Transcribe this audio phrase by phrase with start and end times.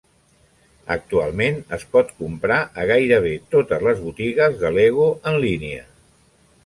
[0.93, 5.85] Actualment es pot comprar a gairebé totes les botigues de Lego en línia.